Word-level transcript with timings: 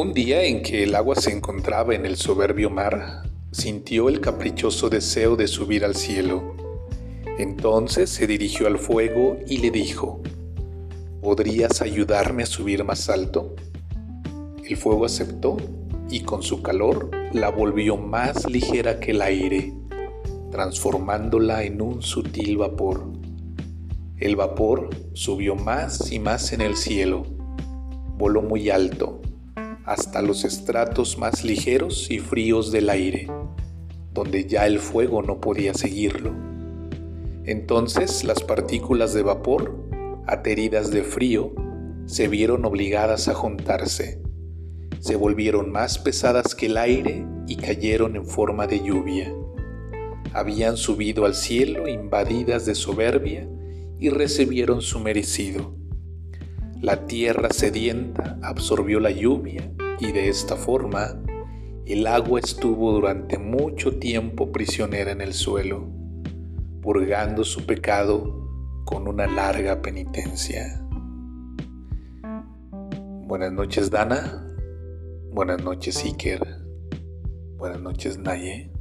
Un 0.00 0.12
día 0.12 0.44
en 0.44 0.62
que 0.62 0.84
el 0.84 0.94
agua 0.94 1.16
se 1.16 1.32
encontraba 1.32 1.92
en 1.92 2.06
el 2.06 2.14
soberbio 2.14 2.70
mar, 2.70 3.28
sintió 3.50 4.08
el 4.08 4.20
caprichoso 4.20 4.88
deseo 4.88 5.34
de 5.34 5.48
subir 5.48 5.84
al 5.84 5.96
cielo. 5.96 6.54
Entonces 7.36 8.08
se 8.08 8.28
dirigió 8.28 8.68
al 8.68 8.78
fuego 8.78 9.38
y 9.48 9.58
le 9.58 9.72
dijo, 9.72 10.22
¿podrías 11.20 11.82
ayudarme 11.82 12.44
a 12.44 12.46
subir 12.46 12.84
más 12.84 13.10
alto? 13.10 13.56
El 14.64 14.76
fuego 14.76 15.04
aceptó 15.04 15.56
y 16.08 16.20
con 16.20 16.44
su 16.44 16.62
calor 16.62 17.10
la 17.32 17.50
volvió 17.50 17.96
más 17.96 18.48
ligera 18.48 19.00
que 19.00 19.10
el 19.10 19.20
aire, 19.20 19.74
transformándola 20.52 21.64
en 21.64 21.82
un 21.82 22.02
sutil 22.02 22.56
vapor. 22.56 23.04
El 24.16 24.36
vapor 24.36 24.90
subió 25.14 25.56
más 25.56 26.12
y 26.12 26.20
más 26.20 26.52
en 26.52 26.60
el 26.60 26.76
cielo, 26.76 27.26
voló 28.16 28.42
muy 28.42 28.70
alto 28.70 29.22
hasta 29.88 30.20
los 30.20 30.44
estratos 30.44 31.16
más 31.16 31.44
ligeros 31.44 32.10
y 32.10 32.18
fríos 32.18 32.70
del 32.70 32.90
aire, 32.90 33.26
donde 34.12 34.44
ya 34.44 34.66
el 34.66 34.80
fuego 34.80 35.22
no 35.22 35.40
podía 35.40 35.72
seguirlo. 35.72 36.34
Entonces 37.46 38.22
las 38.22 38.42
partículas 38.42 39.14
de 39.14 39.22
vapor, 39.22 39.74
ateridas 40.26 40.90
de 40.90 41.02
frío, 41.02 41.54
se 42.04 42.28
vieron 42.28 42.66
obligadas 42.66 43.28
a 43.28 43.34
juntarse, 43.34 44.20
se 45.00 45.16
volvieron 45.16 45.72
más 45.72 45.98
pesadas 45.98 46.54
que 46.54 46.66
el 46.66 46.76
aire 46.76 47.24
y 47.46 47.56
cayeron 47.56 48.14
en 48.14 48.26
forma 48.26 48.66
de 48.66 48.80
lluvia. 48.80 49.34
Habían 50.34 50.76
subido 50.76 51.24
al 51.24 51.34
cielo 51.34 51.88
invadidas 51.88 52.66
de 52.66 52.74
soberbia 52.74 53.48
y 53.98 54.10
recibieron 54.10 54.82
su 54.82 55.00
merecido. 55.00 55.77
La 56.80 57.06
tierra 57.06 57.48
sedienta 57.50 58.38
absorbió 58.40 59.00
la 59.00 59.10
lluvia 59.10 59.68
y 59.98 60.12
de 60.12 60.28
esta 60.28 60.54
forma 60.54 61.20
el 61.86 62.06
agua 62.06 62.38
estuvo 62.38 62.92
durante 62.92 63.36
mucho 63.36 63.98
tiempo 63.98 64.52
prisionera 64.52 65.10
en 65.10 65.20
el 65.20 65.32
suelo, 65.32 65.88
purgando 66.80 67.42
su 67.42 67.66
pecado 67.66 68.48
con 68.84 69.08
una 69.08 69.26
larga 69.26 69.82
penitencia. 69.82 70.80
Buenas 73.26 73.52
noches 73.52 73.90
Dana, 73.90 74.46
buenas 75.32 75.60
noches 75.60 76.04
Iker, 76.04 76.46
buenas 77.56 77.80
noches 77.80 78.18
Naye. 78.18 78.77